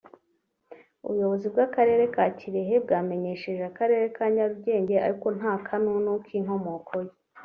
ubuyobozi 1.05 1.47
bw’Akarere 1.53 2.03
ka 2.15 2.25
Kirehe 2.37 2.75
bwamenyesheje 2.83 3.63
Akarere 3.71 4.05
ka 4.15 4.25
Nyarugenge 4.35 4.95
ariko 5.07 5.27
nta 5.37 5.53
kanunu 5.67 6.11
k’inkomoko 6.25 6.93
ye 7.05 7.11